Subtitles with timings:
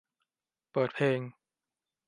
[0.71, 1.19] เปิดเพลง